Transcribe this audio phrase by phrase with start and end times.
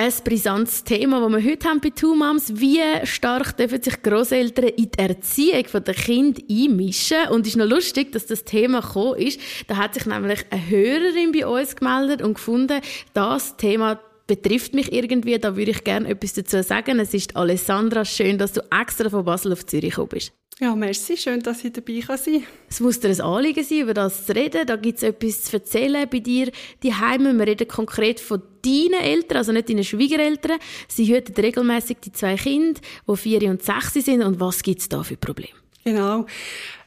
[0.00, 2.58] Ein brisantes Thema, das wir heute haben bei Two Moms.
[2.58, 7.28] Wie stark dürfen sich Großeltern in die Erziehung der Kinder einmischen?
[7.30, 9.38] Und es ist noch lustig, dass das Thema gekommen ist.
[9.66, 12.80] Da hat sich nämlich eine Hörerin bei uns gemeldet und gefunden,
[13.12, 15.38] das Thema betrifft mich irgendwie.
[15.38, 16.98] Da würde ich gerne etwas dazu sagen.
[16.98, 18.06] Es ist Alessandra.
[18.06, 20.32] Schön, dass du extra von Basel auf Zürich gekommen bist.
[20.60, 21.16] Ja, merci.
[21.16, 22.46] Schön, dass ich dabei sein kann.
[22.68, 24.66] Es muss dir ein Anliegen sein, über das zu reden.
[24.66, 26.52] Da gibt es etwas zu erzählen bei dir.
[26.82, 27.32] Die Heime.
[27.32, 30.58] Wir reden konkret von deinen Eltern, also nicht deinen Schwiegereltern.
[30.86, 34.22] Sie hüten regelmäßig die zwei Kinder, die vier und sechs sind.
[34.22, 35.54] Und was gibt es da für Probleme?
[35.82, 36.26] Genau.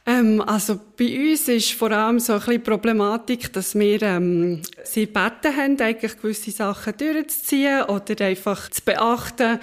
[0.06, 5.06] Ähm, also bei uns ist vor allem so ein bisschen Problematik, dass wir ähm, sie
[5.06, 9.58] beten haben, eigentlich gewisse Sachen durchzuziehen oder einfach zu beachten,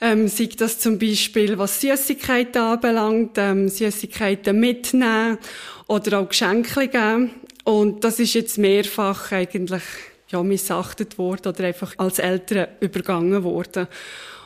[0.00, 5.38] ähm, sei das zum Beispiel, was Süßigkeiten anbelangt, ähm, Süßigkeiten mitnehmen
[5.86, 7.30] oder auch Geschenke geben.
[7.64, 9.82] Und das ist jetzt mehrfach eigentlich
[10.28, 13.88] ja, missachtet worden oder einfach als Eltern übergangen worden.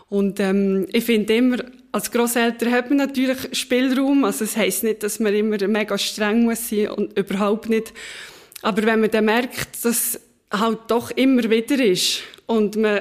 [0.09, 1.59] Und ähm, ich finde immer,
[1.91, 4.25] als Grosseltern hat man natürlich Spielraum.
[4.25, 7.93] Also es heisst nicht, dass man immer mega streng muss sein und überhaupt nicht.
[8.63, 10.19] Aber wenn man dann merkt, dass
[10.51, 13.01] halt doch immer wieder ist und man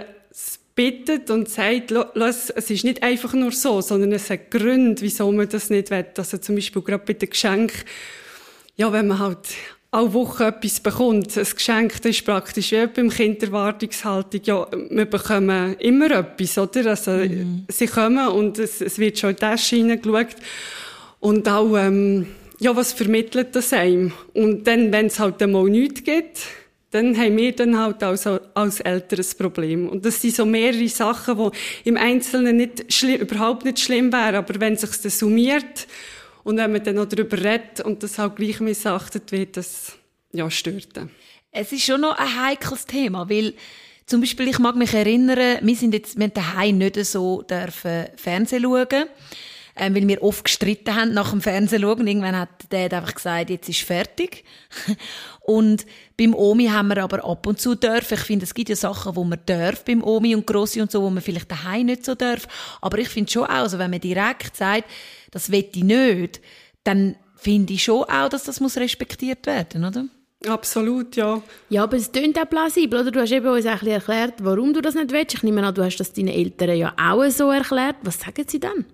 [0.75, 5.31] bittet und sagt, lass, es ist nicht einfach nur so, sondern es hat Gründe, wieso
[5.31, 6.05] man das nicht will.
[6.17, 7.81] Also zum Beispiel gerade bei den Geschenken,
[8.75, 9.47] ja, wenn man halt
[9.91, 15.75] alle Woche etwas bekommt, ein Geschenk, das ist praktisch wie beim Kinderwartungshaltung, ja, wir bekommen
[15.79, 16.91] immer etwas, oder?
[16.91, 17.65] Also, mhm.
[17.67, 20.37] sie kommen und es, es, wird schon in die Tasche hineingeschaut.
[21.19, 22.27] Und auch, ähm,
[22.59, 24.13] ja, was vermittelt das einem?
[24.33, 26.39] Und dann, wenn es halt einmal nichts gibt,
[26.91, 29.89] dann haben wir dann halt als, als Eltern ein Problem.
[29.89, 34.59] Und das sind so mehrere Sachen, die im Einzelnen nicht überhaupt nicht schlimm wären, aber
[34.59, 35.87] wenn es sich dann summiert
[36.43, 39.93] und wenn man dann noch darüber redet und das halt gleich missachtet wird, das
[40.33, 41.09] ja, stört dann.
[41.51, 43.53] Es ist schon noch ein heikles Thema, weil
[44.05, 48.63] zum Beispiel, ich mag mich erinnern, wir sind jetzt, wir daheim nicht so dürfen Fernsehen
[48.63, 49.05] schauen
[49.81, 52.05] ähm, weil wir oft gestritten haben nach dem Fernsehen schauen.
[52.05, 54.43] Irgendwann hat der Dad einfach gesagt, jetzt ist fertig.
[55.41, 55.87] und
[56.19, 58.13] beim Omi haben wir aber ab und zu dürfen.
[58.13, 61.01] Ich finde, es gibt ja Sachen, wo man darf beim Omi und Grossi und so,
[61.01, 62.47] wo man vielleicht daheim nicht so darf.
[62.79, 64.83] Aber ich finde schon auch, also wenn man direkt sagt,
[65.31, 66.41] das will ich nicht,
[66.83, 70.05] dann finde ich schon auch, dass das muss respektiert werden, oder?
[70.47, 71.41] Absolut, ja.
[71.69, 73.09] Ja, aber es klingt auch plausibel, oder?
[73.09, 75.33] Du hast eben uns ein erklärt, warum du das nicht willst.
[75.33, 77.95] Ich nehme an, du hast das deinen Eltern ja auch so erklärt.
[78.03, 78.85] Was sagen sie dann?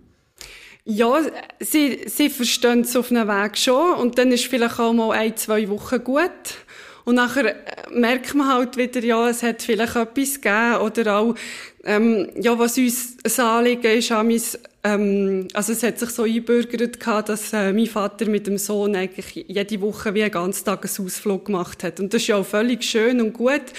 [0.89, 1.19] Ja,
[1.59, 5.35] sie, sie verstehen es auf einem Weg schon und dann ist vielleicht auch mal ein,
[5.35, 6.31] zwei Wochen gut.
[7.03, 11.35] Und nachher äh, merkt man halt wieder, ja, es hat vielleicht etwas gegeben oder auch,
[11.83, 14.41] ähm, ja, was uns ein Anliegen ist, mein,
[14.85, 18.95] ähm, also es hat sich so einbürgert gehabt, dass äh, mein Vater mit dem Sohn
[18.95, 21.99] eigentlich jede Woche wie einen ganzen Tag einen Ausflug gemacht hat.
[21.99, 23.73] Und das ist ja auch völlig schön und gut.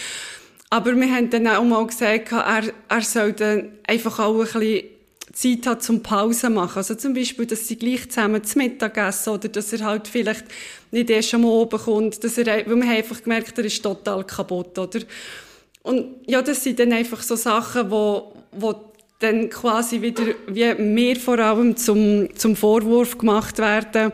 [0.68, 4.97] Aber wir haben dann auch mal gesagt, er, er soll dann einfach auch ein bisschen
[5.32, 6.78] Zeit hat zum Pause machen.
[6.78, 10.44] Also zum Beispiel, dass sie gleich zusammen zu Mittag essen oder dass er halt vielleicht
[10.90, 14.78] nicht erst am Oben kommt, dass er, weil haben einfach gemerkt, er ist total kaputt,
[14.78, 15.00] oder?
[15.82, 18.74] Und ja, das sind dann einfach so Sachen, wo, wo
[19.18, 24.12] dann quasi wieder, wie mir vor allem zum, zum Vorwurf gemacht werden,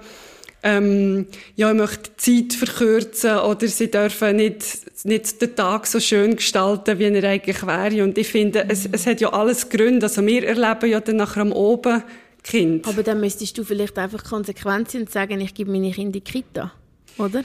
[0.65, 1.27] ähm,
[1.57, 6.99] ja, ich möchte Zeit verkürzen oder sie dürfen nicht, nicht den Tag so schön gestalten,
[6.99, 8.03] wie er eigentlich wäre.
[8.03, 10.07] Und ich finde, es, es hat ja alles Gründe.
[10.07, 12.03] Also wir erleben ja dann nachher am Oben
[12.43, 12.87] Kind.
[12.89, 16.13] Aber dann müsstest du vielleicht einfach konsequent sein und sagen, ich gebe meine Kinder in
[16.13, 16.73] die Kita,
[17.19, 17.45] oder?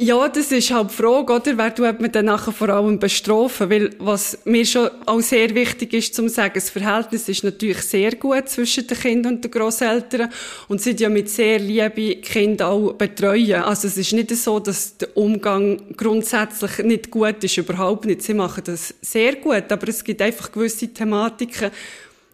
[0.00, 1.58] Ja, das ist halt die Frage, oder?
[1.58, 3.68] Wer tut man dann nachher vor allem bestrafen?
[3.68, 8.14] Weil, was mir schon auch sehr wichtig ist, zum sagen, das Verhältnis ist natürlich sehr
[8.14, 10.30] gut zwischen den Kindern und den Grosseltern
[10.68, 13.54] und sind ja mit sehr liebe Kinder auch betreuen.
[13.54, 18.22] Also es ist nicht so, dass der Umgang grundsätzlich nicht gut ist, überhaupt nicht.
[18.22, 21.72] Sie machen das sehr gut, aber es gibt einfach gewisse Thematiken,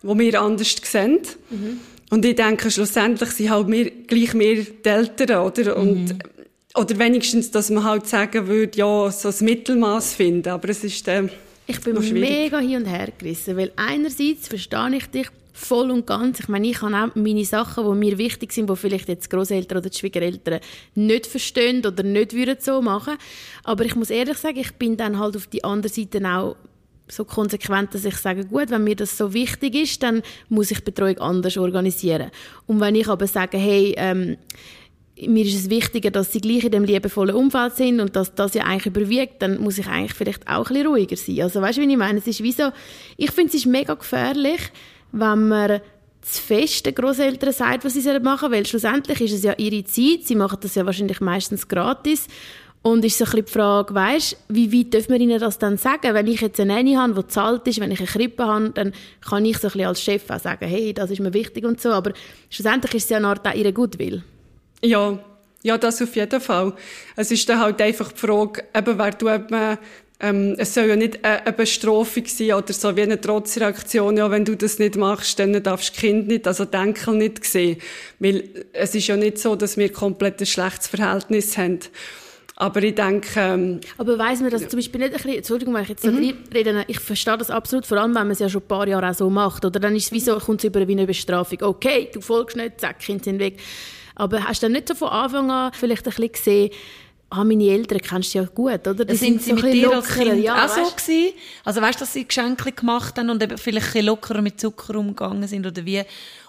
[0.02, 1.20] die wir anders sehen.
[1.48, 1.80] Mhm.
[2.10, 5.78] Und ich denke, schlussendlich sind halt wir, gleich mehr die Eltern, oder?
[5.78, 6.18] Und mhm
[6.76, 10.48] oder wenigstens, dass man halt sagen würde, ja, so ein Mittelmaß finden.
[10.48, 11.28] Aber es ist äh,
[11.66, 16.40] Ich bin mega hin und her gerissen, weil einerseits verstehe ich dich voll und ganz.
[16.40, 19.78] Ich meine, ich habe auch meine Sachen, die mir wichtig sind, die vielleicht jetzt Großeltern
[19.78, 20.58] oder die Schwiegereltern
[20.96, 23.16] nicht verstehen oder nicht würden so machen.
[23.62, 26.56] Aber ich muss ehrlich sagen, ich bin dann halt auf die andere Seite auch
[27.06, 30.82] so konsequent, dass ich sage, gut, wenn mir das so wichtig ist, dann muss ich
[30.82, 32.30] Betreuung anders organisieren.
[32.66, 34.36] Und wenn ich aber sage, hey, ähm,
[35.20, 38.54] mir ist es wichtiger, dass sie gleich in dem liebevollen Umfeld sind und dass das
[38.54, 41.40] ja eigentlich überwiegt, dann muss ich eigentlich vielleicht auch ein bisschen ruhiger sein.
[41.42, 42.18] Also weißt du, wie ich meine?
[42.18, 42.70] Es ist wie so,
[43.16, 44.60] ich finde, es ist mega gefährlich,
[45.12, 45.80] wenn man
[46.20, 49.84] zu fest den Großeltern sagt, was sie machen sollen, weil schlussendlich ist es ja ihre
[49.84, 52.26] Zeit, sie machen das ja wahrscheinlich meistens gratis
[52.82, 55.76] und ist so ein bisschen die Frage, weißt, wie weit dürfen wir ihnen das dann
[55.76, 56.12] sagen?
[56.12, 58.92] Wenn ich jetzt eine Nanny habe, die zahlt ist, wenn ich eine Krippe habe, dann
[59.20, 61.80] kann ich so ein bisschen als Chef auch sagen, hey, das ist mir wichtig und
[61.80, 62.12] so, aber
[62.50, 64.22] schlussendlich ist es ja eine Art auch ihre Goodwill.
[64.84, 65.18] Ja,
[65.62, 66.74] ja, das auf jeden Fall.
[67.16, 69.78] Es ist dann halt einfach die Frage, eben, wer tut man,
[70.20, 74.44] ähm, es soll ja nicht eine, Bestrafung sein oder so wie eine Trotzreaktion, ja, wenn
[74.44, 77.78] du das nicht machst, dann darfst du Kind nicht, also den Enkel nicht sehen.
[78.18, 81.80] Weil es ist ja nicht so, dass wir komplett ein schlechtes Verhältnis haben.
[82.56, 83.28] Aber ich denke...
[83.36, 84.68] Ähm, Aber weiss man das ja.
[84.68, 85.36] zum Beispiel nicht ein bisschen...
[85.36, 86.34] Entschuldigung, wenn ich jetzt mhm.
[86.54, 89.10] rede, ich verstehe das absolut, vor allem, wenn man es ja schon ein paar Jahre
[89.10, 89.64] auch so macht.
[89.64, 91.58] Oder dann ist es wie so, kommt es über wie eine Bestrafung.
[91.62, 93.58] Okay, du folgst nicht, zack, Kind sind weg.
[94.14, 96.70] Aber hast du dann nicht so von Anfang an vielleicht ein bisschen gesehen,
[97.30, 99.04] ah, meine Eltern kennst du ja gut, oder?
[99.04, 101.34] Die sind, sind sie mit dir als Kind ja, auch so gewesen?
[101.64, 104.60] Also weißt du, dass sie Geschenke gemacht haben und eben vielleicht ein bisschen lockerer mit
[104.60, 106.02] Zucker umgegangen sind oder wie?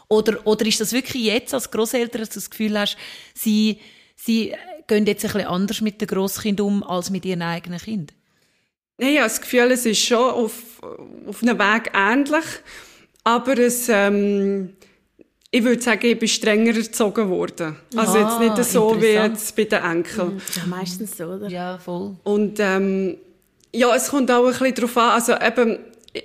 [0.07, 2.95] Oder, oder ist das wirklich jetzt als Großeltern, dass du das Gefühl hast,
[3.33, 3.79] sie,
[4.15, 4.53] sie
[4.87, 8.13] gehen jetzt ein bisschen anders mit den Grosskind um als mit ihren eigenen Kind?
[8.97, 10.53] Nein, ich habe das Gefühl, es ist schon auf,
[11.27, 12.45] auf einem Weg ähnlich,
[13.23, 14.73] aber es, ähm,
[15.51, 17.75] ich würde sagen, ich bin strenger erzogen worden.
[17.95, 20.35] Also ah, jetzt nicht so wie jetzt bei den Enkeln.
[20.35, 20.41] Mhm.
[20.55, 21.49] Ja, meistens so, oder?
[21.49, 22.15] Ja, voll.
[22.23, 23.17] Und ähm,
[23.73, 25.79] ja, es kommt auch ein bisschen darauf an, also eben,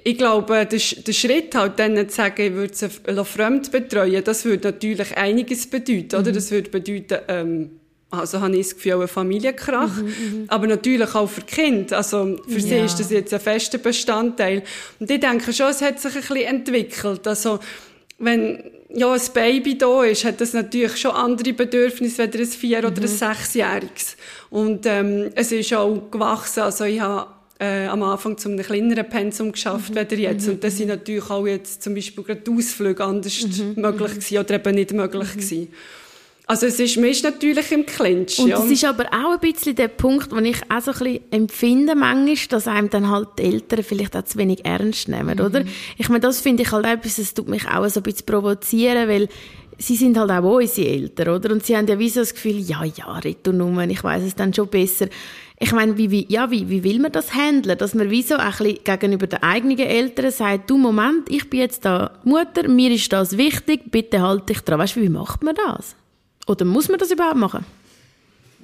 [0.04, 4.44] ich glaube, der, der Schritt halt dann zu sagen, ich würde sie fremd betreuen, das
[4.44, 6.20] würde natürlich einiges bedeuten, mhm.
[6.20, 6.32] oder?
[6.32, 7.79] Das würde bedeuten, ähm,
[8.10, 9.96] also habe ich das Gefühl, ein Familienkrach.
[9.96, 11.92] Mhm, mhm, aber natürlich auch für Kind.
[11.92, 12.60] Also für ja.
[12.60, 14.62] sie ist das jetzt ein fester Bestandteil.
[14.98, 17.26] Und ich denke schon, es hat sich ein bisschen entwickelt.
[17.26, 17.60] Also
[18.18, 18.62] wenn
[18.92, 22.96] ja, ein Baby da ist, hat das natürlich schon andere Bedürfnisse als ein vier- oder
[22.96, 23.06] ein mhm.
[23.06, 24.16] sechsjähriges.
[24.50, 26.60] Und ähm, es ist auch gewachsen.
[26.60, 27.28] Also ich habe
[27.60, 30.18] äh, am Anfang zu einem kleineren Pensum geschafft, mhm.
[30.18, 30.48] jetzt.
[30.48, 33.74] Und das sind natürlich auch jetzt zum Beispiel gerade Ausflüge anders mhm.
[33.80, 35.38] möglich gewesen oder eben nicht möglich mhm.
[35.38, 35.68] gewesen.
[36.50, 38.40] Also es ist, man ist natürlich im Clinch.
[38.40, 38.58] Und ja.
[38.58, 41.94] das ist aber auch ein bisschen der Punkt, wo ich auch so ein bisschen empfinde
[41.94, 45.44] manchmal, dass einem dann halt die Eltern vielleicht auch zu wenig ernst nehmen, mhm.
[45.44, 45.62] oder?
[45.96, 49.08] Ich meine, das finde ich halt etwas, das tut mich auch so ein bisschen provozieren,
[49.08, 49.28] weil
[49.78, 51.52] sie sind halt auch unsere Eltern, oder?
[51.52, 54.52] Und sie haben ja wie so das Gefühl, ja, ja, Retournummer, ich weiß es dann
[54.52, 55.06] schon besser.
[55.60, 57.78] Ich meine, wie, wie, ja, wie, wie will man das handeln?
[57.78, 61.60] Dass man wie so ein bisschen gegenüber den eigenen Eltern sagt, du, Moment, ich bin
[61.60, 64.80] jetzt da Mutter, mir ist das wichtig, bitte halt dich dran.
[64.80, 65.94] Weißt du, wie macht man das?
[66.50, 67.64] Oder muss man das überhaupt machen?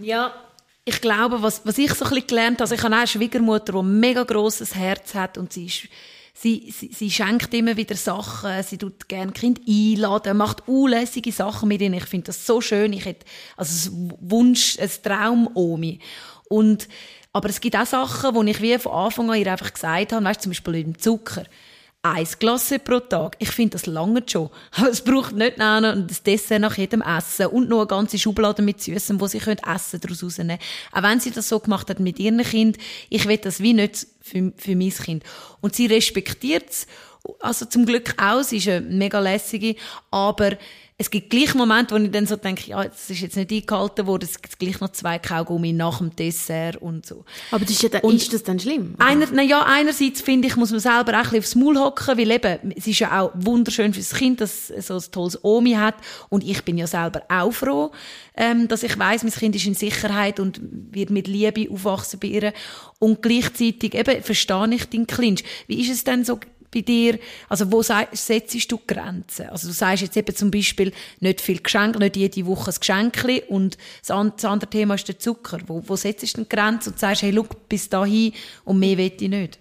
[0.00, 0.34] Ja,
[0.84, 3.74] ich glaube, was, was ich so ein bisschen gelernt habe, also ich habe eine Schwiegermutter,
[3.74, 5.88] die ein mega grosses Herz hat und sie ist
[6.38, 11.66] Sie, sie, sie, schenkt immer wieder Sachen, sie tut gerne Kind einladen, macht unlässige Sachen
[11.66, 11.94] mit ihnen.
[11.94, 12.92] Ich finde das so schön.
[12.92, 13.24] Ich hätte,
[13.56, 15.98] also ein Wunsch, ein Traum Omi.
[16.50, 16.88] Und,
[17.32, 20.26] aber es gibt auch Sachen, wo ich wie von Anfang an ihr einfach gesagt habe,
[20.26, 21.44] weißt, zum Beispiel mit dem Zucker
[22.12, 23.36] ein Glas pro Tag.
[23.38, 24.50] Ich finde, das lange schon.
[24.72, 28.62] Aber es braucht nicht noch ein Dessert nach jedem Essen und noch eine ganze Schublade
[28.62, 30.58] mit Süßem, wo sie können Essen daraus rausnehmen
[30.92, 34.06] Auch wenn sie das so gemacht hat mit ihrem Kind, ich will das wie nicht
[34.20, 35.24] für, für mein Kind.
[35.60, 36.86] Und sie respektiert es.
[37.40, 39.74] Also zum Glück auch, sie ist eine mega lässige,
[40.10, 40.52] aber
[40.98, 44.06] es gibt gleich Momente, wo ich dann so denke, ja, das ist jetzt nicht eingehalten
[44.06, 47.26] worden, es gibt gleich noch zwei Kaugummi nach dem Dessert und so.
[47.50, 48.94] Aber das ist, ja dann, und ist das dann schlimm?
[48.96, 52.16] Einer, na ja, einerseits finde ich, muss man selber auch ein bisschen aufs Maul hocken,
[52.16, 55.72] weil eben, es ist ja auch wunderschön fürs Kind, dass es so ein tolles Omi
[55.72, 55.96] hat
[56.30, 57.92] und ich bin ja selber auch froh,
[58.34, 62.28] ähm, dass ich weiß, mein Kind ist in Sicherheit und wird mit Liebe aufwachsen bei
[62.28, 62.52] ihr
[63.00, 65.44] und gleichzeitig eben verstehe ich den Clinch.
[65.66, 66.40] Wie ist es denn so
[66.76, 67.18] bei dir?
[67.48, 69.48] Also wo setzt du Grenzen?
[69.48, 73.24] Also du sagst jetzt eben zum Beispiel nicht viel Geschenk, nicht jede Woche ein Geschenk
[73.48, 75.58] und das andere Thema ist der Zucker.
[75.66, 78.32] Wo, wo setzt du die Grenze und sagst, hey, schau, bis dahin
[78.64, 79.58] und mehr will ich nicht?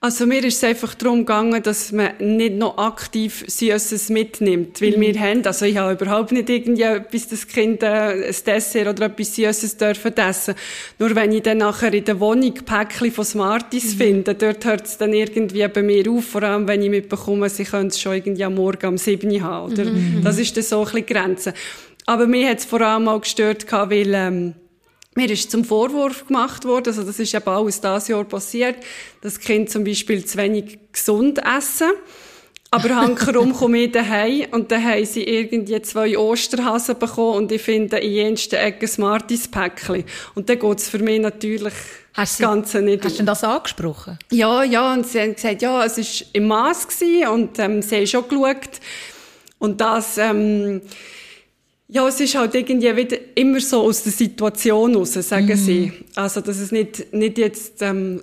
[0.00, 4.96] Also mir ist es einfach darum gegangen, dass man nicht noch aktiv Süßes mitnimmt, weil
[4.96, 5.00] mhm.
[5.00, 9.06] wir haben, also ich habe überhaupt nicht irgendwie etwas, das Kind äh, ein Dessert oder
[9.06, 10.54] etwas Süßes dürfen essen.
[11.00, 13.98] Nur wenn ich dann nachher in der Wohnung Päckchen von Smarties mhm.
[13.98, 17.64] finde, dort hört es dann irgendwie bei mir auf, vor allem wenn ich mitbekomme, sie
[17.64, 19.84] können es schon irgendwie am Morgen um 7 Uhr haben, oder?
[19.84, 20.20] Mhm.
[20.22, 21.54] Das ist dann so ein bisschen Grenze.
[22.06, 24.54] Aber mir hat es vor allem auch gestört, weil ähm,
[25.14, 28.76] mir ist zum Vorwurf gemacht worden, also das ist eben alles dieses Jahr passiert,
[29.20, 31.90] dass das Kind zum Beispiel zu wenig gesund essen.
[32.70, 37.62] Aber hankerum komme ich daheim und dann haben sie irgendwie zwei Osterhasen bekommen und ich
[37.62, 40.04] finde in jensten Ecke Smarties Päckchen.
[40.34, 41.72] Und dann geht es für mich natürlich
[42.12, 43.04] Hast das Ganze nicht.
[43.04, 44.18] Hast du das angesprochen?
[44.30, 46.88] Ja, ja, und sie haben gesagt, ja, es war im Maß
[47.32, 48.80] und ähm, sie haben schon geschaut.
[49.58, 50.82] Und das, ähm,
[51.88, 55.56] ja, es ist halt irgendwie wieder immer so aus der Situation raus, sagen mhm.
[55.56, 55.92] sie.
[56.14, 58.22] Also, dass es nicht, nicht jetzt, ähm,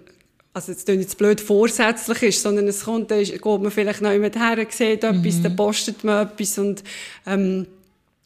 [0.54, 4.36] also jetzt jetzt blöd vorsätzlich ist, sondern es kommt, da geht man vielleicht noch jemand
[4.38, 5.10] her, sieht mhm.
[5.10, 6.84] etwas, dann postet man etwas und
[7.26, 7.66] ähm,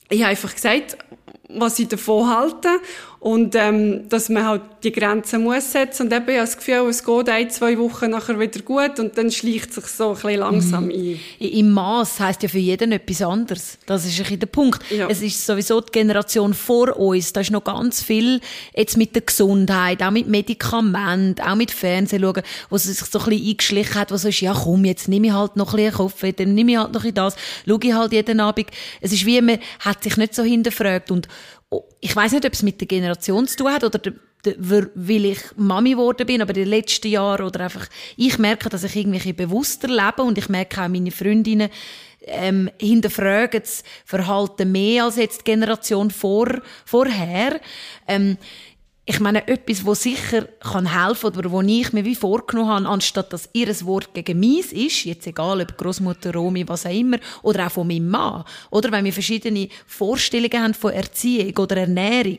[0.10, 0.98] ich habe einfach gesagt,
[1.48, 2.70] was ich davon halte
[3.20, 6.88] und ähm, dass man halt die Grenzen muss setzen und eben ich habe das Gefühl,
[6.90, 10.40] es geht ein, zwei Wochen nachher wieder gut und dann schleicht sich so ein bisschen
[10.40, 10.92] langsam mhm.
[10.92, 11.20] ein.
[11.40, 13.78] Im Maß heisst ja für jeden etwas anderes.
[13.86, 14.82] Das ist ein bisschen der Punkt.
[14.90, 15.08] Ja.
[15.10, 18.40] Es ist sowieso die Generation vor uns, da ist noch ganz viel
[18.74, 23.20] jetzt mit der Gesundheit, auch mit Medikamenten, auch mit Fernsehen schauen, wo es sich so
[23.20, 25.84] ein bisschen eingeschlichen hat, wo so ist, ja komm, jetzt nehme ich halt noch ein
[25.84, 27.36] bisschen Kopf, dann nehme ich halt noch ein das,
[27.68, 28.68] schaue ich halt jeden Abend.
[29.02, 31.28] Es ist wie, man hat sich nicht so hinterfragt und
[32.00, 34.14] ich weiß nicht, ob es mit der Generation zu tun hat oder der,
[34.58, 38.84] weil ich Mami geworden bin, aber in den letzten Jahren oder einfach, ich merke, dass
[38.84, 41.70] ich irgendwie bewusster lebe und ich merke auch meine Freundinnen,
[42.22, 47.60] ähm, hinterfragen das Verhalten mehr als jetzt die Generation vor, vorher.
[48.08, 48.38] Ähm,
[49.10, 53.34] ich meine, etwas, wo sicher kann helfen oder wo ich mir wie vorgenommen habe, anstatt
[53.34, 57.66] dass ihr Wort gegen mich ist, jetzt egal ob Großmutter, Romi, was auch immer, oder
[57.66, 62.38] auch von meinem Mann, oder wenn wir verschiedene Vorstellungen haben von Erziehung oder Ernährung,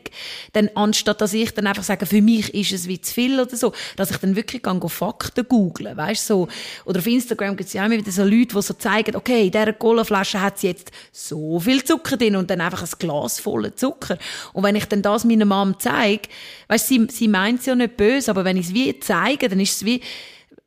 [0.53, 3.57] dann anstatt dass ich dann einfach sage, für mich ist es wie zu viel oder
[3.57, 6.47] so, dass ich dann wirklich gehe, Fakten googeln, weißt so.
[6.85, 9.51] Oder auf Instagram gibt es ja immer wieder so Leute, die so zeigen, okay, in
[9.51, 13.75] dieser Colaflasche hat sie jetzt so viel Zucker drin und dann einfach ein Glas voller
[13.75, 14.17] Zucker.
[14.53, 16.29] Und wenn ich dann das meiner Mom zeige,
[16.71, 19.59] weißt, sie, sie meint es ja nicht böse, aber wenn ich es wie zeige, dann
[19.59, 20.01] ist es wie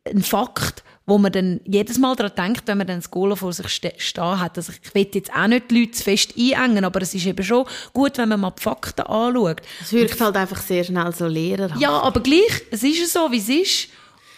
[0.07, 3.53] ein Fakt, wo man dann jedes Mal daran denkt, wenn man dann das Gola vor
[3.55, 4.59] sich ste stehen hat.
[4.59, 7.43] Also ich will jetzt auch nicht die Leute zu fest einengen, aber es ist eben
[7.43, 9.63] schon gut, wenn man mal die Fakten anschaut.
[9.81, 11.75] Es wirkt halt einfach sehr schnell so leerer.
[11.79, 13.89] Ja, aber gleich, es ist so, wie es ist.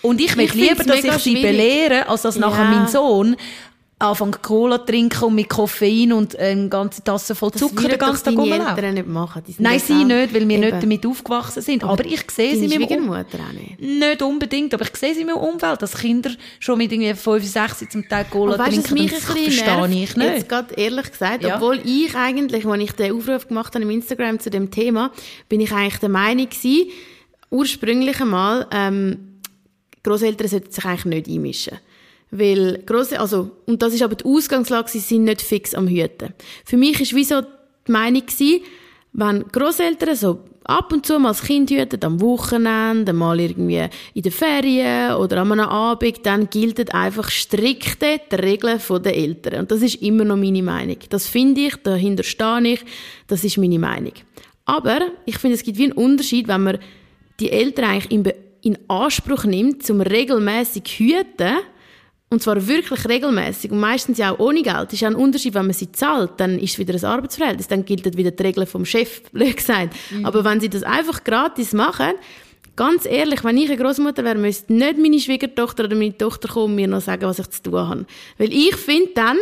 [0.02, 2.42] Und ich will lieber, dass ich sie belehre, als dass ja.
[2.42, 3.36] nachher mein Sohn
[3.98, 8.36] anfangen Cola trinken und mit Koffein und eine ganze Tasse voll Zucker den ganzen Tag
[8.36, 8.94] rumlaufen.
[8.94, 9.42] nicht machen.
[9.58, 10.60] Nein, sie nicht, weil wir eben.
[10.60, 11.82] nicht damit aufgewachsen sind.
[11.82, 13.80] Aber, aber ich sehe sie mit dem Mutter auch nicht.
[13.80, 17.44] Nicht unbedingt, aber ich sehe sie in meinem Umfeld, dass Kinder schon mit irgendwie 5,
[17.44, 18.94] 6 zum Teil Cola weißt, trinken.
[18.94, 20.28] Mich das verstehe ich nicht.
[20.28, 21.56] Jetzt gerade ehrlich gesagt, ja.
[21.56, 25.10] obwohl ich eigentlich, als ich den Aufruf gemacht habe im Instagram zu dem Thema,
[25.48, 26.90] bin ich eigentlich der Meinung gewesen,
[27.50, 29.40] ursprünglich einmal, ähm,
[30.02, 31.78] Großeltern sollten sich eigentlich nicht einmischen.
[32.38, 36.34] Weil grosse, also, und das ist aber die Ausgangslage, sie sind nicht fix am Hüten.
[36.64, 38.62] Für mich ist wie die Meinung gewesen,
[39.12, 44.22] wenn Großeltern so ab und zu mal das Kind hüten, am Wochenende, mal irgendwie in
[44.22, 49.60] den Ferien oder an einem Abend, dann gilt einfach strikte die Regeln der Eltern.
[49.60, 50.96] Und das ist immer noch meine Meinung.
[51.08, 52.80] Das finde ich, dahinter stehe ich,
[53.26, 54.12] das ist meine Meinung.
[54.64, 56.78] Aber ich finde, es gibt wie einen Unterschied, wenn man
[57.38, 61.58] die Eltern eigentlich in, in Anspruch nimmt, zum regelmäßig hüten,
[62.28, 64.92] und zwar wirklich regelmäßig und meistens ja auch ohne Geld.
[64.92, 67.84] Ist ja ein Unterschied, wenn man sie zahlt, dann ist es wieder ein Arbeitsverhältnis, dann
[67.84, 69.94] gilt wieder die Regel vom Chef, blöd gesagt.
[70.10, 70.26] Mhm.
[70.26, 72.14] Aber wenn sie das einfach gratis machen,
[72.74, 76.72] ganz ehrlich, wenn ich eine Großmutter wäre, müsste nicht meine Schwiegertochter oder meine Tochter kommen
[76.72, 78.06] und mir noch sagen, was ich zu tun habe.
[78.38, 79.38] Weil ich finde dann,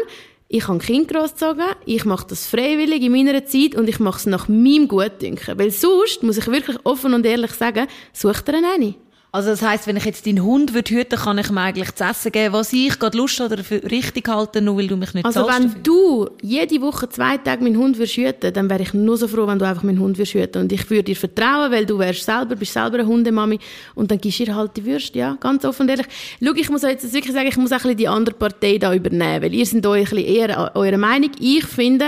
[0.49, 4.19] ich habe ein Kind großgezogen, ich mache das freiwillig in meiner Zeit und ich mache
[4.19, 5.59] es nach meinem Gutdünken.
[5.59, 8.95] Weil sonst, muss ich wirklich offen und ehrlich sagen, sucht er eine.
[9.35, 12.05] Also das heißt, wenn ich jetzt deinen Hund würde hüten, kann ich ihm eigentlich zu
[12.05, 15.27] essen geben, was ich gerade Lust oder für richtig halte, nur weil du mich nicht
[15.27, 15.81] Also wenn dafür.
[15.83, 19.49] du jede Woche zwei Tage meinen Hund würdest hüten, dann wäre ich nur so froh,
[19.49, 20.63] wenn du einfach meinen Hund würdest hüten.
[20.63, 23.59] Und ich würde dir vertrauen, weil du wärst selber, bist selber eine Hundemami
[23.97, 26.07] und dann gibst du ihr halt die Würste, ja, ganz offen und ehrlich.
[26.41, 28.95] Schau, ich muss jetzt wirklich sagen, ich muss auch ein bisschen die andere Partei da
[28.95, 31.33] übernehmen, weil ihr seid euch ein bisschen eher eurer Meinung.
[31.41, 32.07] Ich finde,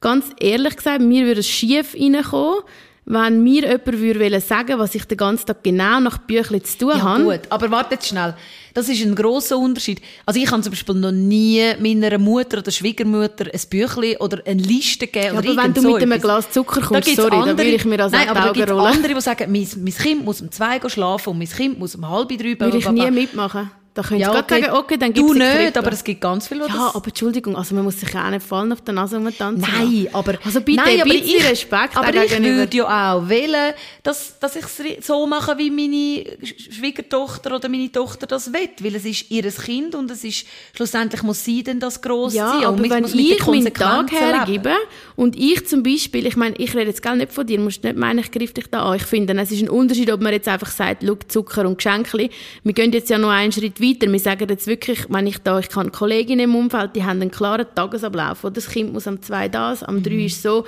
[0.00, 2.60] ganz ehrlich gesagt, mir würde es schief reinkommen,
[3.04, 6.92] wenn mir jemand würde sagen was ich den ganzen Tag genau nach Büchlein zu tun
[6.94, 7.24] ja, habe.
[7.24, 8.34] gut, aber warte jetzt schnell.
[8.74, 10.00] Das ist ein grosser Unterschied.
[10.24, 14.62] Also ich habe zum Beispiel noch nie meiner Mutter oder Schwiegermutter ein Büchlein oder eine
[14.62, 15.34] Liste gegeben.
[15.34, 17.70] Ja, aber wenn du so mit einem Glas Zucker kommst, da sorry, andere, dann würde
[17.70, 20.50] ich mir das nein, aber da gibt andere, die sagen, mein, mein Kind muss um
[20.50, 23.70] zwei schlafen und mein Kind muss um halb drei Würde ich nie mitmachen.
[23.94, 24.62] Da könntest ja, okay.
[24.62, 27.74] sagen, okay, dann gibt's Du nicht, aber es gibt ganz viele, Ja, aber Entschuldigung, also
[27.74, 29.60] man muss sich auch nicht fallen auf der Nase rumtanzen.
[29.60, 30.38] Nein, aber...
[30.42, 34.64] Also bitte, nein, aber ich, Respekt Aber ich würde ja auch wählen, dass, dass ich
[34.64, 38.70] es so mache, wie meine Schwiegertochter oder meine Tochter das will.
[38.80, 42.50] Weil es ist ihr Kind und es ist, schlussendlich muss sie denn das gross ja,
[42.50, 42.64] ziehen.
[42.64, 44.72] aber wenn ich meinen Tag hergebe
[45.16, 47.96] und ich zum Beispiel, ich meine, ich rede jetzt gar nicht von dir, musst nicht
[47.96, 48.96] meinen, ich greife dich da an.
[48.96, 52.30] Ich finde, es ist ein Unterschied, ob man jetzt einfach sagt, schau, Zucker und Geschenkli.
[52.64, 54.10] Wir gehen jetzt ja noch einen Schritt weiter.
[54.10, 57.30] Wir sagen jetzt wirklich, wenn ich da, ich kann Kolleginnen im Umfeld, die haben einen
[57.30, 58.44] klaren Tagesablauf.
[58.44, 60.26] Oder das Kind muss am zwei das, am drei mhm.
[60.26, 60.64] ist so.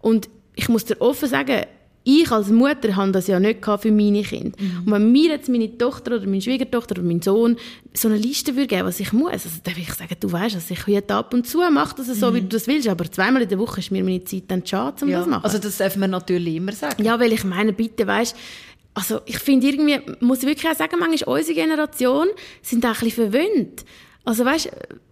[0.00, 1.62] Und ich muss dir offen sagen,
[2.04, 4.56] ich als Mutter habe das ja nicht für meine Kinder.
[4.60, 4.82] Mhm.
[4.84, 7.56] Und wenn mir jetzt meine Tochter oder meine Schwiegertochter oder mein Sohn
[7.94, 10.54] so eine Liste würde geben, was ich muss, also dann würde ich sagen, du weißt,
[10.54, 12.34] also ich heute ab und zu mache das so, mhm.
[12.34, 15.02] wie du das willst, aber zweimal in der Woche ist mir meine Zeit dann schade,
[15.02, 15.18] um ja.
[15.18, 15.44] das zu machen.
[15.44, 17.02] Also das darf man natürlich immer sagen.
[17.02, 18.36] Ja, weil ich meine, bitte, weißt
[18.94, 22.28] also ich finde irgendwie, muss ich wirklich auch sagen, manchmal unsere Generation
[22.62, 23.84] sind auch ein bisschen verwöhnt.
[24.24, 24.70] Also weißt,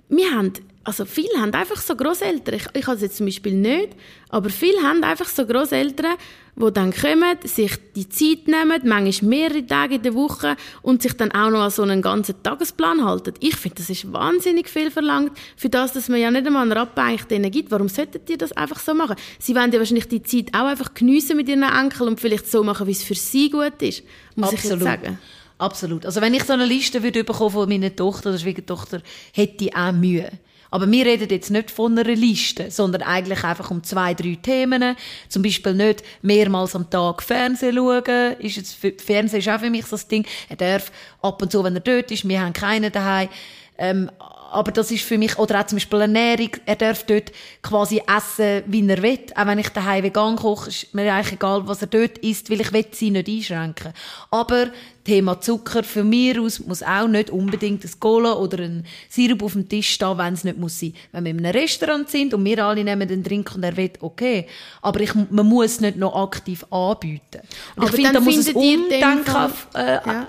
[0.08, 0.52] wir haben
[0.84, 2.54] also viele haben einfach so Großeltern.
[2.54, 3.90] Ich, ich habe es jetzt zum Beispiel nicht,
[4.30, 6.16] aber viele haben einfach so Großeltern,
[6.54, 11.14] die dann kommen, sich die Zeit nehmen, manchmal mehrere Tage in der Woche und sich
[11.14, 13.34] dann auch noch an so einen ganzen Tagesplan halten.
[13.40, 16.72] Ich finde, das ist wahnsinnig viel verlangt für das, dass man ja nicht einmal einen
[16.72, 17.70] Rappen eigentlich denen gibt.
[17.70, 19.16] Warum sollten die das einfach so machen?
[19.38, 22.62] Sie wollen ja wahrscheinlich die Zeit auch einfach geniessen mit ihren Enkeln und vielleicht so
[22.62, 24.02] machen, wie es für sie gut ist,
[24.36, 24.64] muss Absolut.
[24.64, 25.18] ich jetzt sagen.
[25.56, 26.04] Absolut.
[26.04, 29.00] Also wenn ich so eine Liste würde bekommen von meiner Tochter oder Schwiegertochter,
[29.32, 30.30] hätte ich auch Mühe.
[30.72, 34.96] Aber wir reden jetzt nicht von einer Liste, sondern eigentlich einfach um zwei, drei Themen.
[35.28, 38.36] Zum Beispiel nicht mehrmals am Tag Fernsehen schauen.
[38.38, 40.26] Ist jetzt, Fernsehen ist auch für mich so das Ding.
[40.48, 43.28] Er darf ab und zu, wenn er dort ist, wir haben keinen daheim.
[43.76, 44.10] Ähm,
[44.50, 48.62] aber das ist für mich, oder auch zum Beispiel Ernährung, er darf dort quasi essen,
[48.66, 49.18] wie er will.
[49.34, 52.60] Auch wenn ich daheim vegan koche, ist mir eigentlich egal, was er dort isst, weil
[52.60, 53.92] ich will sie nicht einschränken.
[54.30, 54.68] Aber
[55.04, 59.52] Thema Zucker, für mich aus muss auch nicht unbedingt ein Cola oder ein Sirup auf
[59.54, 60.94] dem Tisch stehen, wenn es nicht muss sein.
[61.10, 63.90] Wenn wir in einem Restaurant sind und wir alle nehmen den Drink und er will,
[64.00, 64.46] okay.
[64.80, 67.40] Aber ich, man muss nicht noch aktiv anbieten.
[67.76, 70.28] Und ich finde, da muss ein Umdenken äh, ja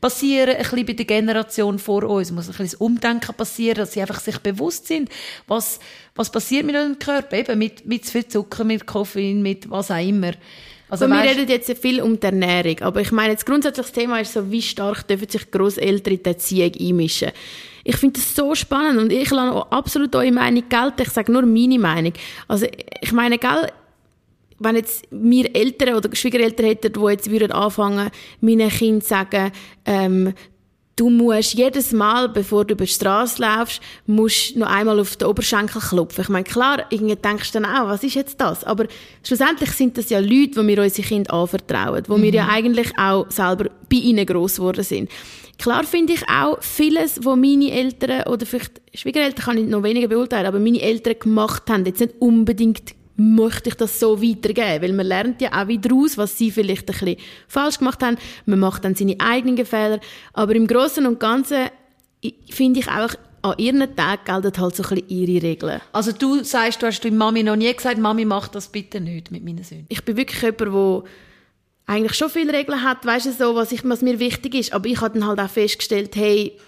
[0.00, 2.28] passieren, ein bisschen bei der Generation vor uns.
[2.28, 5.10] Es muss ein bisschen Umdenken passieren, dass sie einfach sich bewusst sind,
[5.46, 5.80] was,
[6.14, 9.90] was passiert mit unserem Körper, eben mit, mit zu viel Zucker, mit Koffein, mit was
[9.90, 10.32] auch immer.
[10.90, 14.32] Also wir reden jetzt viel um die Ernährung, aber ich meine, das grundsätzliche Thema ist
[14.32, 17.32] so, wie stark dürfen sich Großeltern in die Erziehung einmischen.
[17.84, 21.02] Ich finde das so spannend und ich lasse absolut eure Meinung gelten.
[21.02, 22.12] Ich sage nur meine Meinung.
[22.46, 22.66] Also
[23.00, 23.70] ich meine, gell,
[24.58, 29.52] wenn jetzt wir Eltern oder Schwiegereltern hätten, die jetzt würden anfangen, meinen Kindern sagen,
[29.84, 30.34] ähm,
[30.98, 35.28] du musst jedes Mal, bevor du über die Straße laufst, musst noch einmal auf den
[35.28, 36.22] Oberschenkel klopfen.
[36.22, 38.64] Ich meine, klar, irgendwie denkst du dann auch, was ist jetzt das?
[38.64, 38.86] Aber
[39.22, 42.22] schlussendlich sind das ja Leute, die wir unsere Kinder anvertrauen, wo mhm.
[42.22, 42.50] wir ja mhm.
[42.50, 45.10] eigentlich auch selber bei ihnen gross geworden sind.
[45.58, 50.06] Klar finde ich auch vieles, was meine Eltern oder vielleicht Schwiegereltern kann ich noch weniger
[50.06, 54.82] beurteilen, aber meine Eltern gemacht haben, jetzt nicht unbedingt möchte ich das so weitergeben?
[54.82, 57.16] Weil man lernt ja auch wieder aus, was sie vielleicht ein bisschen
[57.48, 58.16] falsch gemacht haben.
[58.46, 60.00] Man macht dann seine eigenen Fehler.
[60.32, 61.66] Aber im Großen und Ganzen
[62.48, 65.80] finde ich auch, an ihren Tagen gelten halt so ein bisschen ihre Regeln.
[65.92, 69.30] Also du sagst, du hast deiner Mami noch nie gesagt, Mami, mach das bitte nicht
[69.30, 69.86] mit meinen Söhnen.
[69.88, 71.02] Ich bin wirklich jemand, der
[71.86, 74.72] eigentlich schon viele Regeln hat, weißt du, so, was, ich, was mir wichtig ist.
[74.72, 76.58] Aber ich habe dann halt auch festgestellt, hey,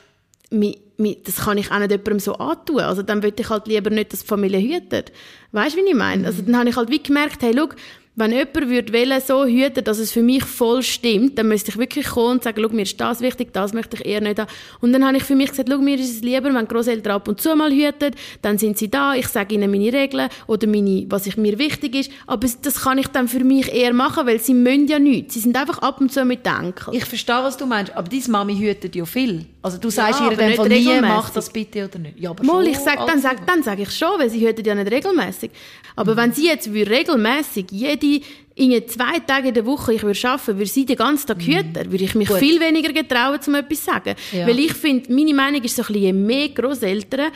[0.51, 2.81] das kann ich auch nicht jemandem so antun.
[2.81, 5.13] Also dann würde ich halt lieber nicht, dass die Familie hütet.
[5.53, 6.27] Weißt du, wie ich meine?
[6.27, 7.69] Also dann habe ich halt wie gemerkt, hey, schau,
[8.17, 11.79] wenn jemand würde wollen, so hüten, dass es für mich voll stimmt, dann müsste ich
[11.79, 14.51] wirklich kommen und sagen, mir ist das wichtig, das möchte ich eher nicht haben.
[14.81, 17.41] Und dann habe ich für mich gesagt, mir ist es lieber, wenn Großeltern ab und
[17.41, 21.27] zu mal hüten, dann sind sie da, ich sage ihnen meine Regeln oder meine, was
[21.27, 24.55] ich, mir wichtig ist, aber das kann ich dann für mich eher machen, weil sie
[24.55, 25.35] müssen ja nichts.
[25.35, 26.93] Sie sind einfach ab und zu mit denken.
[26.93, 29.47] Ich verstehe, was du meinst, aber deine Mami hütet ja viel.
[29.63, 32.19] Also du sagst ja, ihr dann von nie, mach das bitte oder nicht.
[32.19, 34.75] Ja, aber Mal, ich sag, dann sage dann sag ich schon, weil sie hütet ja
[34.75, 35.51] nicht regelmäßig.
[35.97, 36.17] Aber mhm.
[36.17, 37.67] wenn sie jetzt regelmäßig
[38.03, 38.25] jede
[38.61, 41.43] in zwei Tage in der Woche ich würde arbeiten, würde sie den ganzen Tag mhm.
[41.43, 42.39] hüten, würde ich mich Gut.
[42.39, 44.15] viel weniger getrauen, um etwas zu sagen.
[44.33, 44.47] Ja.
[44.47, 47.31] Weil ich finde, meine Meinung ist so ein bisschen, je mehr Grosseltern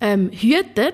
[0.00, 0.92] ähm, hüten,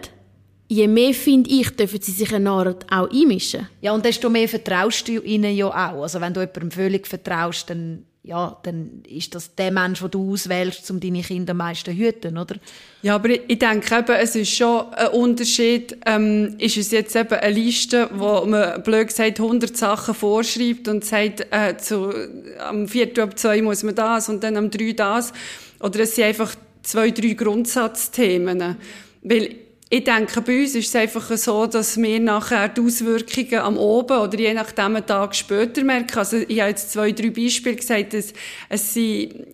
[0.69, 3.69] je mehr, finde ich, dürfen sie sich eine Art auch einmischen.
[3.81, 6.03] Ja, und desto mehr vertraust du ihnen ja auch.
[6.03, 10.35] Also wenn du jemandem völlig vertraust, dann ja, dann ist das der Mensch, den du
[10.35, 12.57] auswählst, um deine Kinder am meisten zu hüten, oder?
[13.01, 15.97] Ja, aber ich denke eben, es ist schon ein Unterschied.
[16.05, 21.07] Ähm, ist es jetzt eben eine Liste, wo man, blöd gesagt, 100 Sachen vorschreibt und
[21.07, 22.12] sagt, äh, zu,
[22.59, 23.19] am 4.
[23.23, 25.33] ab 2 muss man das und dann am 3 das.
[25.81, 28.77] Oder es sind einfach zwei, drei Grundsatzthemen.
[29.23, 29.57] Weil
[29.90, 34.18] ich denke, bei uns ist es einfach so, dass wir nachher die Auswirkungen am Oben
[34.18, 36.18] oder je nachdem einen Tag später merken.
[36.18, 38.35] Also ich habe jetzt zwei, drei Beispiele gesagt, dass
[38.68, 39.46] es sind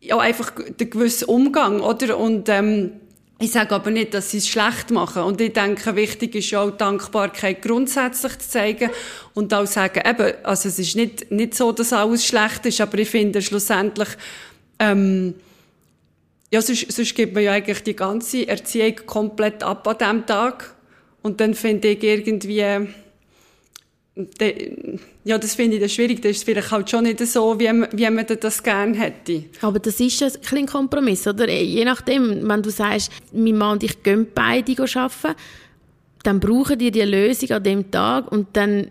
[0.00, 2.16] ja einfach der gewisse Umgang, oder?
[2.18, 2.92] Und ähm,
[3.38, 5.24] ich sage aber nicht, dass sie es schlecht machen.
[5.24, 8.90] Und ich denke, wichtig ist auch Dankbarkeit grundsätzlich zu zeigen
[9.34, 12.98] und auch sagen, eben, also es ist nicht, nicht so, dass alles schlecht ist, aber
[12.98, 14.08] ich finde schlussendlich,
[14.78, 15.34] ähm,
[16.52, 20.74] ja, sonst, sonst gibt man ja eigentlich die ganze Erziehung komplett ab an diesem Tag.
[21.22, 22.58] Und dann finde ich irgendwie,
[25.24, 26.20] ja, das finde ich das schwierig.
[26.20, 29.44] Das ist vielleicht halt schon nicht so, wie, wie man das gerne hätte.
[29.62, 31.48] Aber das ist ein kleiner Kompromiss, oder?
[31.48, 35.34] Je nachdem, wenn du sagst, mein Mann und ich gehen beide arbeiten,
[36.22, 38.90] dann brauchen die die Lösung an dem Tag und dann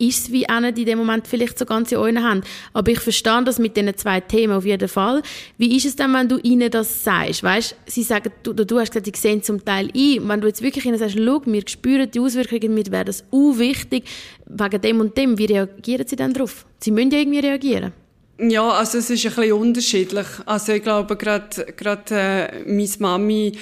[0.00, 2.46] ist es wie auch nicht in dem Moment vielleicht so ganz in euren Händen.
[2.72, 5.22] Aber ich verstehe das mit diesen zwei Themen auf jeden Fall.
[5.58, 7.42] Wie ist es denn, wenn du ihnen das sagst?
[7.42, 10.28] Weißt, sie sagen, du, du hast gesagt, sie sehen zum Teil ein.
[10.28, 14.04] Wenn du jetzt wirklich ihnen sagst, schau, wir spüren die Auswirkungen, mir wäre das wichtig,
[14.46, 16.66] wegen dem und dem, wie reagieren sie dann darauf?
[16.78, 17.92] Sie müssen ja irgendwie reagieren.
[18.38, 20.26] Ja, also es ist ein bisschen unterschiedlich.
[20.46, 23.52] Also ich glaube, gerade, gerade äh, meine Mami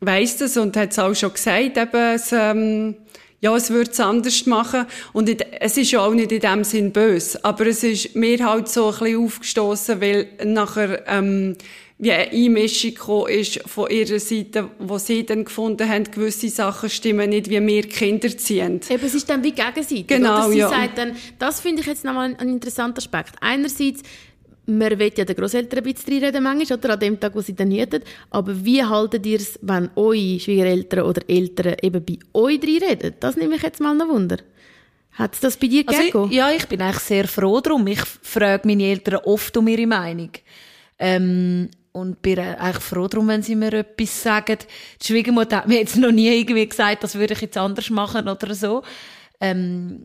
[0.00, 2.96] weiss das und hat es auch schon gesagt, eben, es, ähm,
[3.46, 4.86] ja, es würde es anders machen.
[5.12, 5.30] Und
[5.60, 7.44] es ist ja auch nicht in dem Sinn böse.
[7.44, 11.56] Aber es ist mir halt so ein bisschen aufgestoßen, weil nachher, ähm,
[11.98, 16.90] wie eine Einmischung gekommen ist von ihrer Seite, wo sie dann gefunden haben, gewisse Sachen
[16.90, 18.80] stimmen nicht, wie wir Kinder ziehen.
[18.90, 20.08] Eben, es ist dann wie gegenseitig.
[20.08, 20.50] Genau, oder?
[20.50, 20.68] Sie ja.
[20.68, 23.34] sagt dann, das finde ich jetzt nochmal ein interessanter Aspekt.
[23.40, 24.02] Einerseits,
[24.66, 27.54] man will ja den Großeltern ein bisschen reinreden manchmal, oder an dem Tag, wo sie
[27.54, 28.02] dann hüten.
[28.30, 33.14] Aber wie haltet ihr es, wenn eure Schwiegereltern oder Eltern eben bei euch reinreden?
[33.20, 34.38] Das nehme ich jetzt mal noch Wunder.
[35.12, 36.30] Hat es das bei dir Also gegeben?
[36.32, 37.86] ja, ich bin eigentlich sehr froh darum.
[37.86, 40.30] Ich frage meine Eltern oft um ihre Meinung.
[40.98, 44.58] Ähm, und bin eigentlich froh darum, wenn sie mir etwas sagen.
[45.00, 48.28] Die Schwiegermutter hat mir jetzt noch nie irgendwie gesagt, das würde ich jetzt anders machen
[48.28, 48.82] oder so.
[49.40, 50.00] Ähm,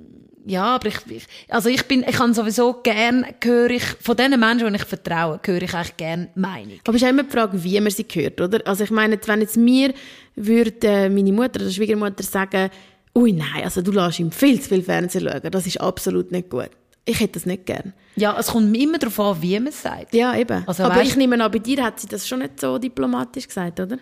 [0.45, 4.39] ja, aber ich, ich, also ich bin, ich kann sowieso gern, höre ich, von den
[4.39, 6.80] Menschen, denen ich vertraue, höre ich eigentlich gern Meinung.
[6.86, 8.60] Aber es ist auch immer die Frage, wie man sie hört, oder?
[8.65, 9.93] Also ich meine, wenn jetzt mir
[10.36, 12.69] würde äh, meine Mutter oder Schwiegermutter sagen,
[13.15, 16.49] ui nein, also du lässt ihm viel zu viel Fernsehen schauen, das ist absolut nicht
[16.49, 16.69] gut.
[17.04, 17.93] Ich hätte das nicht gern.
[18.15, 20.13] Ja, es kommt immer darauf an, wie man es sagt.
[20.13, 20.63] Ja, eben.
[20.67, 23.47] Also Aber weißt- ich nehme an, bei dir hat sie das schon nicht so diplomatisch
[23.47, 23.97] gesagt, oder?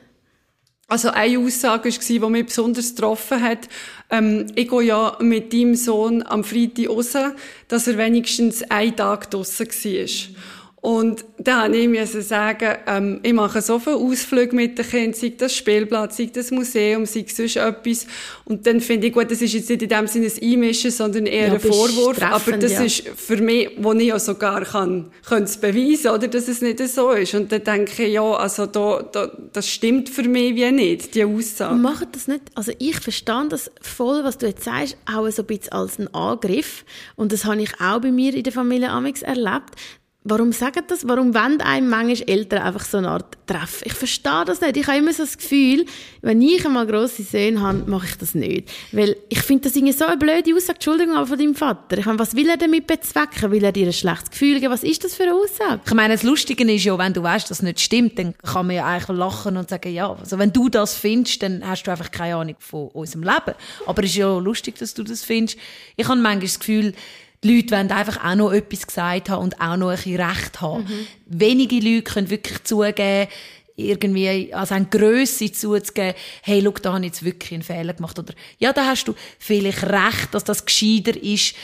[0.89, 3.69] Also eine Aussage war, die mich besonders getroffen hat.
[4.09, 7.13] Ähm, ich gehe ja mit deinem Sohn am Freitag raus,
[7.67, 10.07] dass er wenigstens einen Tag draussen war.
[10.81, 15.33] Und da musste ich sagen, ähm, ich mache so viele Ausflüge mit den Kindern, sei
[15.37, 18.07] das Spielplatz, sei das Museum, sei sonst etwas.
[18.45, 21.25] Und dann finde ich, gut, das ist jetzt nicht in dem Sinne ein Einmischen, sondern
[21.25, 22.21] eher Ja, ein Vorwurf.
[22.21, 22.83] Aber das ja.
[22.83, 26.79] ist für mich, wo ich ja sogar kann, kann es beweisen, oder, dass es nicht
[26.87, 27.33] so ist.
[27.33, 31.25] Und dann denke ich, ja, also da, da, das stimmt für mich wie nicht, die
[31.25, 31.75] Aussage.
[31.75, 32.43] Machen das nicht.
[32.55, 36.13] Also ich verstehe das voll, was du jetzt sagst, auch so ein bisschen als einen
[36.13, 36.85] Angriff.
[37.17, 39.75] Und das habe ich auch bei mir in der Familie Amix erlebt.
[40.25, 41.07] Warum sagen das?
[41.07, 43.81] Warum wollen einem manchmal Eltern einfach so eine Art Treff?
[43.85, 44.75] Ich verstehe das nicht.
[44.75, 45.85] Ich habe immer so das Gefühl,
[46.21, 48.69] wenn ich einmal grosse Söhne habe, mache ich das nicht.
[48.91, 51.97] Weil ich finde das irgendwie so eine blöde Aussage, Entschuldigung, aber von deinem Vater.
[51.97, 53.49] Ich meine, was will er damit bezwecken?
[53.49, 54.73] Will er dir ein schlechtes Gefühl geben?
[54.73, 55.79] Was ist das für eine Aussage?
[55.85, 58.67] Ich meine, das Lustige ist ja, wenn du weißt, dass es nicht stimmt, dann kann
[58.67, 61.91] man ja eigentlich lachen und sagen, ja, also wenn du das findest, dann hast du
[61.91, 63.55] einfach keine Ahnung von unserem Leben.
[63.85, 65.57] Aber es ist ja lustig, dass du das findest.
[65.95, 66.93] Ich habe manchmal das Gefühl,
[67.43, 70.61] die Leute wollen einfach auch noch etwas gesagt haben und auch noch ein bisschen Recht
[70.61, 70.85] haben.
[71.25, 73.27] Wenige Leute können wirklich zugeben,
[73.79, 78.19] irgendwie also eine Grösse zuzugeben, hey, schau, da habe ich jetzt wirklich einen Fehler gemacht.
[78.19, 81.55] Oder, ja, da hast du vielleicht recht, dass das gescheiter ist.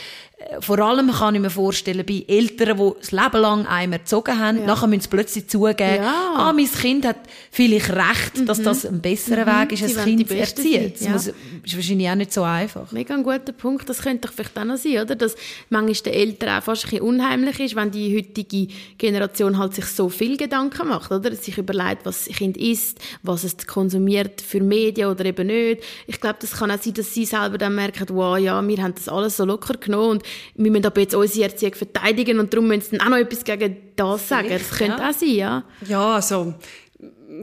[0.60, 4.66] Vor allem kann ich mir vorstellen, bei Eltern, die das Leben lang einem erzogen haben,
[4.66, 6.34] nachher müssen sie plötzlich zugeben, Ja.
[6.36, 7.16] ah, mein Kind hat
[7.50, 10.92] vielleicht recht, dass das ein besserer Weg ist, ein Kind zu erziehen.
[10.92, 11.10] Das ja.
[11.10, 12.92] muss, ist wahrscheinlich auch nicht so einfach.
[12.92, 13.88] Mega ein guter Punkt.
[13.88, 15.16] Das könnte doch vielleicht auch noch sein, oder?
[15.16, 15.36] Dass
[15.70, 18.68] manchmal den Eltern auch fast ein bisschen unheimlich ist, wenn die heutige
[18.98, 21.34] Generation halt sich so viel Gedanken macht, oder?
[21.34, 25.82] Sich überlegt, was das Kind isst, was es konsumiert für Medien oder eben nicht.
[26.06, 28.94] Ich glaube, das kann auch sein, dass sie selber dann merken, wow, ja, wir haben
[28.94, 32.68] das alles so locker genommen und wir müssen aber jetzt unsere Erziehung verteidigen und darum
[32.68, 34.48] müssen sie dann auch noch etwas gegen das sagen.
[34.48, 35.10] Das könnte ja.
[35.10, 35.64] auch sein, ja.
[35.88, 36.54] Ja, also,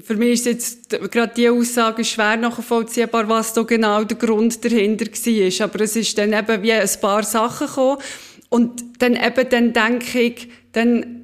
[0.02, 5.06] für mich ist jetzt gerade die Aussage schwer nachvollziehbar, was da genau der Grund dahinter
[5.06, 5.66] war.
[5.68, 7.98] Aber es ist dann eben wie ein paar Sachen gekommen.
[8.50, 11.23] Und dann eben, dann denke ich, dann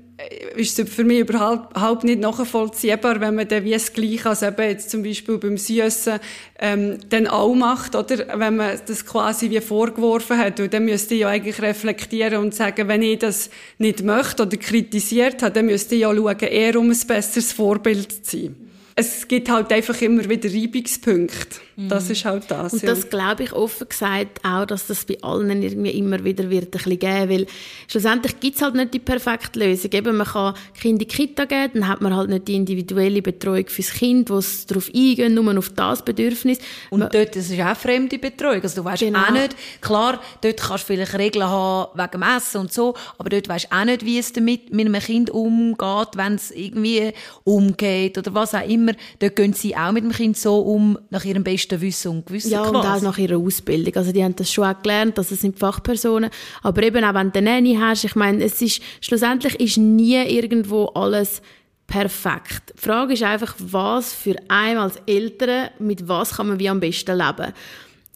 [0.55, 4.47] ist es für mich überhaupt überhaupt nicht nachvollziehbar, wenn man dann wie das Gleiche, also
[4.47, 6.19] eben jetzt zum Beispiel beim Süßen,
[6.59, 8.39] ähm, dann auch macht, oder?
[8.39, 10.59] Wenn man das quasi wie vorgeworfen hat.
[10.59, 14.57] Und dann müsste ich ja eigentlich reflektieren und sagen, wenn ich das nicht möchte oder
[14.57, 18.55] kritisiert habe, dann müsste ich ja schauen, eher um ein besseres Vorbild zu sein.
[18.95, 21.61] Es gibt halt einfach immer wieder Reibungspunkte.
[21.87, 22.73] Das ist halt das.
[22.73, 22.89] Und ja.
[22.89, 26.71] das glaube ich offen gesagt auch, dass das bei allen irgendwie immer wieder wird ein
[26.71, 27.45] bisschen geben, weil
[27.87, 29.91] schlussendlich gibt es halt nicht die perfekte Lösung.
[29.93, 33.21] Eben, man kann Kinder in die Kita geben, dann hat man halt nicht die individuelle
[33.21, 36.57] Betreuung fürs Kind, wo es darauf eingehen, nur auf das Bedürfnis.
[36.89, 38.61] Und Man- dort das ist auch fremde Betreuung.
[38.61, 39.19] Also du weißt Genau.
[39.19, 43.29] auch nicht, klar, dort kannst du vielleicht Regeln haben wegen dem Essen und so, aber
[43.29, 47.13] dort weißt du auch nicht, wie es damit mit einem Kind umgeht, wenn es irgendwie
[47.43, 48.93] umgeht oder was auch immer.
[49.19, 52.51] Dort gehen sie auch mit dem Kind so um, nach ihrem besten Wissen und Gewissen
[52.51, 52.87] Ja, und quasi.
[53.05, 53.95] auch nach ihrer Ausbildung.
[53.95, 56.29] Also die haben das schon auch gelernt, dass es sind Fachpersonen.
[56.63, 60.15] Aber eben auch wenn du eine Nanny hast, ich meine, es ist, schlussendlich ist nie
[60.25, 61.41] irgendwo alles
[61.87, 62.73] perfekt.
[62.77, 66.79] Die Frage ist einfach, was für einen als Eltern, mit was kann man wie am
[66.79, 67.53] besten leben.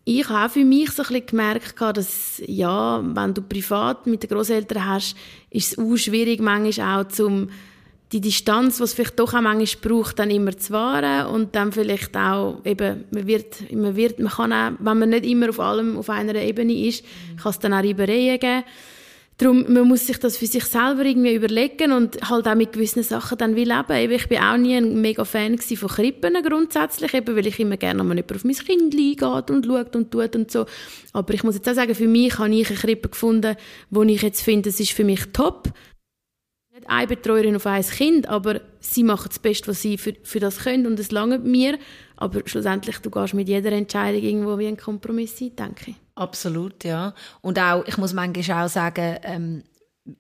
[0.05, 4.29] ich habe für mich so ein bisschen gemerkt, dass, ja, wenn du privat mit den
[4.29, 5.15] Großeltern hast,
[5.49, 7.49] ist es auch schwierig manchmal auch zum
[8.13, 11.71] die Distanz, die es vielleicht doch auch manchmal braucht, dann immer zu wahren und dann
[11.71, 15.60] vielleicht auch eben, man wird, man wird, man kann auch, wenn man nicht immer auf
[15.60, 17.04] allem auf einer Ebene ist,
[17.41, 18.63] kann es dann auch Reibereien geben.
[19.38, 23.02] Darum, man muss sich das für sich selber irgendwie überlegen und halt auch mit gewissen
[23.02, 23.91] Sachen dann wie leben.
[23.91, 27.78] Eben, ich bin auch nie ein mega Fan von Krippen grundsätzlich, eben, weil ich immer
[27.78, 30.67] gerne wenn jemand auf mein Kind eingeht und schaut und tut und so.
[31.13, 33.56] Aber ich muss jetzt auch sagen, für mich habe ich eine Krippe gefunden,
[33.89, 35.73] wo ich jetzt finde, es ist für mich top
[36.73, 40.39] nicht eine Betreuerin auf ein Kind, aber sie machen das Beste, was sie für, für
[40.39, 41.77] das können und es lange mir.
[42.17, 45.95] Aber schlussendlich, du gehst mit jeder Entscheidung irgendwo wie ein Kompromiss ein, denke ich.
[46.15, 47.13] Absolut, ja.
[47.41, 49.63] Und auch, ich muss manchmal auch sagen, ähm,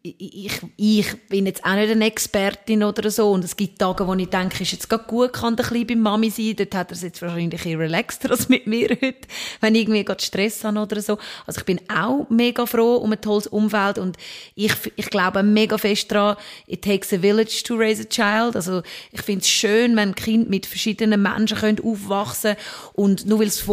[0.01, 4.13] ich, ich bin jetzt auch nicht eine Expertin oder so und es gibt Tage, wo
[4.13, 6.95] ich denke, ist jetzt gerade gut, kann der Kleine bei Mami sein, dort hat er
[6.95, 9.27] es jetzt wahrscheinlich eher relaxter als mit mir heute,
[9.59, 11.17] wenn ich irgendwie gerade Stress habe oder so.
[11.45, 14.15] Also ich bin auch mega froh um ein tolles Umfeld und
[14.55, 18.55] ich, ich glaube mega fest daran, it takes a village to raise a child.
[18.55, 22.55] Also ich finde es schön, wenn Kind mit verschiedenen Menschen können aufwachsen
[22.93, 23.65] und nur weil es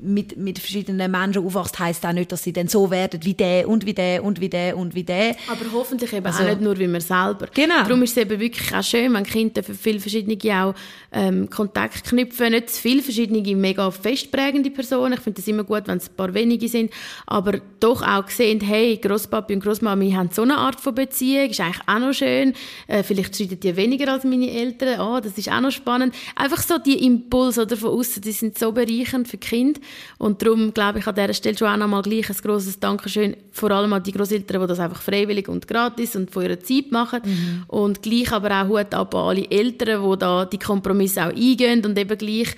[0.00, 3.68] mit, mit verschiedenen Menschen aufwachst, heisst auch nicht, dass sie dann so werden wie der
[3.68, 6.60] und wie der und wie der und wie der aber hoffentlich eben also, auch nicht
[6.60, 7.48] nur wie man selber.
[7.52, 7.82] Genau.
[7.82, 10.74] Darum ist es eben wirklich auch schön, wenn Kinder für viele verschiedene auch
[11.12, 12.50] ähm, Kontakt knüpfen.
[12.50, 15.14] Nicht zu viele verschiedene, mega festprägende Personen.
[15.14, 16.92] Ich finde es immer gut, wenn es ein paar wenige sind.
[17.26, 21.50] Aber doch auch gesehen, hey, Grosspapi und Grossmami haben so eine Art von Beziehung.
[21.50, 22.54] Ist eigentlich auch noch schön.
[22.86, 25.00] Äh, vielleicht streiten die weniger als meine Eltern.
[25.00, 26.14] Oh, das ist auch noch spannend.
[26.34, 29.80] Einfach so die Impulse oder von außen, die sind so bereichernd für Kind.
[30.18, 33.36] Und darum glaube ich an dieser Stelle schon auch noch mal gleich ein grosses Dankeschön,
[33.52, 36.60] vor allem an die Großeltern, die das einfach frei freiwillig und gratis und von ihrer
[36.60, 37.20] Zeit machen.
[37.24, 37.64] Mhm.
[37.68, 41.84] Und gleich aber auch Hut ab an alle Eltern, die da die Kompromisse auch eingehen
[41.84, 42.54] und eben gleich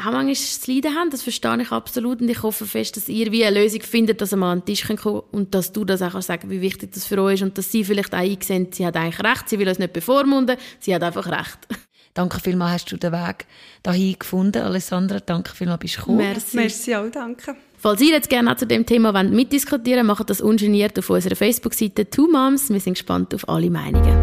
[0.00, 3.32] auch manchmal das Leiden haben, das verstehe ich absolut und ich hoffe fest, dass ihr
[3.32, 6.02] wie eine Lösung findet, dass ihr mal an den Tisch kommt und dass du das
[6.02, 8.86] auch sagen wie wichtig das für euch ist und dass sie vielleicht auch einsehen, sie
[8.86, 11.58] hat eigentlich recht, sie will uns nicht bevormunden, sie hat einfach recht.
[12.14, 13.46] Danke vielmals, hast du den Weg
[13.82, 15.18] dahin gefunden, Alessandra.
[15.18, 16.18] Danke vielmals, bist du gekommen.
[16.18, 16.56] Merci.
[16.56, 17.56] Merci auch, danke.
[17.80, 21.36] Falls ihr jetzt gerne zu dem Thema wollt, mitdiskutieren wollt, macht das ungeniert auf unserer
[21.36, 22.70] Facebook-Seite Two Moms.
[22.70, 24.16] Wir sind gespannt auf alle Meinungen.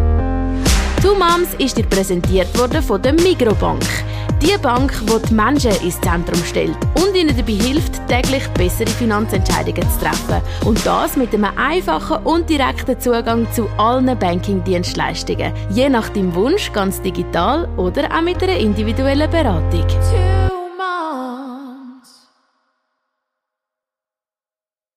[1.02, 3.82] Two Moms ist dir präsentiert worden von der Migrobank.
[4.42, 9.90] Die Bank, die die Menschen ins Zentrum stellt und ihnen dabei hilft, täglich bessere Finanzentscheidungen
[9.90, 10.42] zu treffen.
[10.66, 15.54] Und das mit einem einfachen und direkten Zugang zu allen Banking-Dienstleistungen.
[15.70, 19.86] Je nach deinem Wunsch ganz digital oder auch mit einer individuellen Beratung.